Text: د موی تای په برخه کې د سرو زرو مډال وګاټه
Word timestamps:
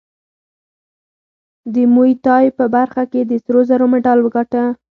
د 1.73 1.75
موی 1.93 2.11
تای 2.25 2.45
په 2.57 2.65
برخه 2.75 3.03
کې 3.11 3.21
د 3.25 3.31
سرو 3.43 3.61
زرو 3.69 3.85
مډال 3.93 4.19
وګاټه 4.21 4.63